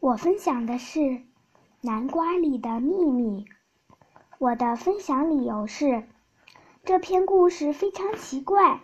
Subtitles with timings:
[0.00, 1.00] 我分享的是
[1.80, 3.44] 《南瓜里的秘密》。
[4.38, 6.04] 我的分享理由是，
[6.84, 8.80] 这篇故事非常奇怪。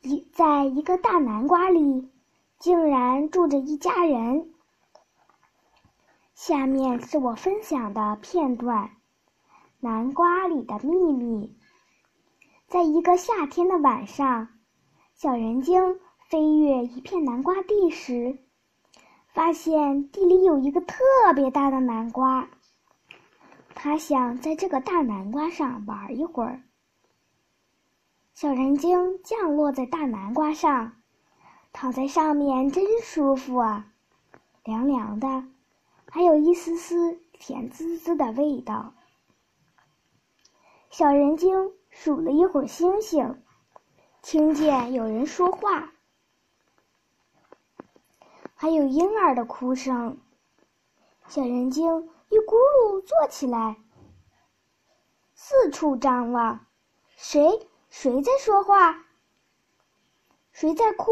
[0.00, 2.10] 一在一个大南瓜里，
[2.58, 4.54] 竟然住着一家人。
[6.34, 8.86] 下面是我分享的片段：
[9.80, 11.46] 《南瓜里的秘密》。
[12.68, 14.48] 在一个夏天的晚上，
[15.14, 18.38] 小人精飞越一片南瓜地时。
[19.32, 21.02] 发现地里有一个特
[21.34, 22.48] 别大的南瓜，
[23.74, 26.62] 他想在这个大南瓜上玩一会儿。
[28.34, 30.92] 小人精降落在大南瓜上，
[31.72, 33.86] 躺在上面真舒服啊，
[34.64, 35.44] 凉凉的，
[36.10, 38.92] 还有一丝丝甜滋滋的味道。
[40.90, 43.42] 小人精数了一会儿星星，
[44.20, 45.91] 听见有人说话。
[48.62, 50.20] 还有婴儿的哭声，
[51.26, 53.76] 小人精一咕噜坐起来，
[55.34, 56.64] 四处张望，
[57.08, 59.04] 谁谁在说话？
[60.52, 61.10] 谁在哭？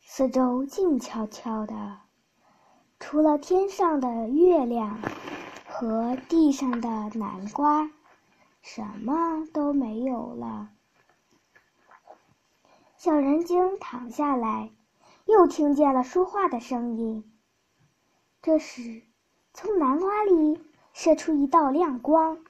[0.00, 2.00] 四周静悄悄的，
[2.98, 4.98] 除了天上的月亮
[5.68, 7.88] 和地上的南瓜，
[8.60, 10.70] 什么都没有了。
[12.96, 14.72] 小人精躺下来。
[15.24, 17.32] 又听见了说话的声音。
[18.42, 19.02] 这时，
[19.54, 20.60] 从南瓜里
[20.92, 22.44] 射出一道亮光，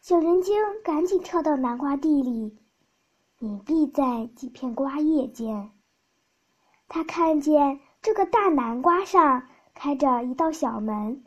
[0.00, 2.58] 小人精赶紧跳到南瓜地里，
[3.40, 5.70] 隐蔽在几片瓜叶间。
[6.88, 11.22] 他看见这个大南瓜上开着一道小门，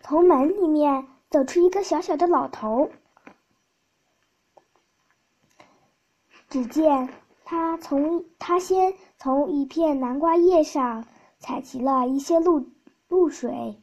[0.00, 2.90] 从门里面走出一个小小的老头。
[6.48, 7.23] 只见。
[7.44, 11.04] 他从他先从一片南瓜叶上
[11.38, 12.66] 采集了一些露
[13.08, 13.78] 露水，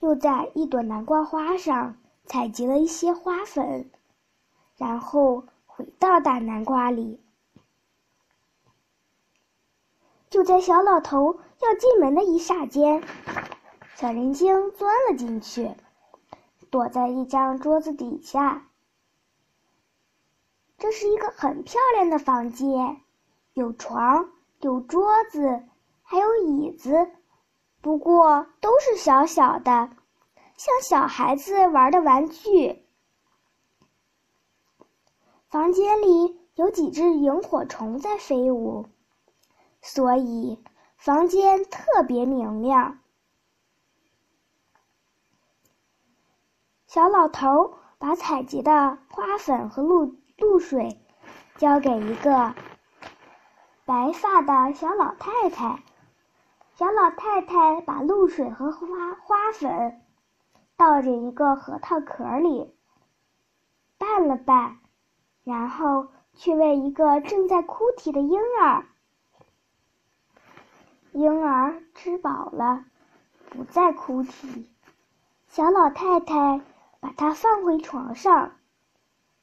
[0.00, 3.90] 又在一朵南瓜花上采集了一些花粉，
[4.76, 7.20] 然后回到大南瓜里。
[10.30, 13.02] 就在小老头要进门的一霎间，
[13.96, 15.70] 小人精钻了进去，
[16.70, 18.69] 躲在一张桌子底下。
[20.80, 23.02] 这是一个很漂亮的房间，
[23.52, 24.30] 有床，
[24.60, 25.62] 有桌子，
[26.02, 27.10] 还有椅子，
[27.82, 29.90] 不过都是小小的，
[30.56, 32.82] 像小孩子玩的玩具。
[35.50, 38.86] 房间里有几只萤火虫在飞舞，
[39.82, 40.64] 所以
[40.96, 43.00] 房间特别明亮。
[46.86, 50.16] 小老头把采集的花粉和露。
[50.40, 50.98] 露水
[51.58, 52.54] 交给一个
[53.84, 55.82] 白发的小老太太，
[56.74, 60.00] 小老太太把露水和花花粉
[60.78, 62.74] 倒进一个核桃壳里，
[63.98, 64.78] 拌了拌，
[65.44, 68.86] 然后去喂一个正在哭啼的婴儿。
[71.12, 72.86] 婴儿吃饱了，
[73.50, 74.70] 不再哭啼，
[75.48, 76.62] 小老太太
[76.98, 78.52] 把它放回床上。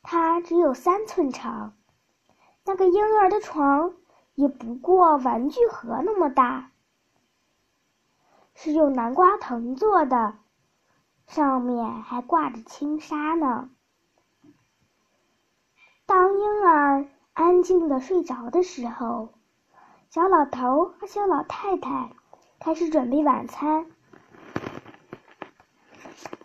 [0.09, 1.73] 它只有三寸长，
[2.63, 3.93] 那个婴儿的床
[4.35, 6.71] 也不过玩具盒那么大，
[8.55, 10.35] 是用南瓜藤做的，
[11.27, 13.69] 上面还挂着轻纱呢。
[16.05, 19.33] 当婴儿安静的睡着的时候，
[20.09, 22.13] 小老头和小老太太
[22.59, 23.85] 开始准备晚餐。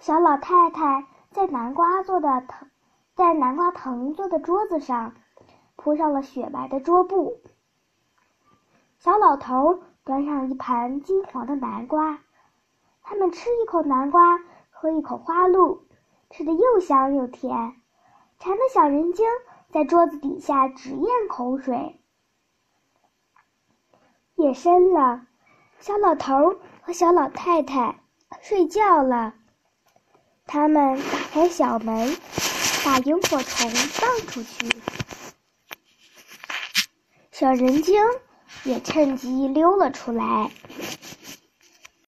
[0.01, 2.72] 小老太太在南瓜做的藤。
[3.15, 5.15] 在南瓜藤做的桌子上，
[5.77, 7.43] 铺上了雪白的桌布。
[8.99, 12.21] 小老头端上一盘金黄的南瓜，
[13.03, 14.39] 他们吃一口南瓜，
[14.71, 15.87] 喝一口花露，
[16.31, 17.75] 吃的又香又甜，
[18.39, 19.27] 馋的小人精
[19.71, 22.01] 在桌子底下直咽口水。
[24.37, 25.27] 夜深了，
[25.81, 28.01] 小老头和小老太太
[28.41, 29.35] 睡觉了，
[30.47, 32.09] 他们打开小门。
[32.85, 34.49] 把萤火虫放出去，
[37.31, 37.95] 小人精
[38.65, 40.51] 也趁机溜了出来。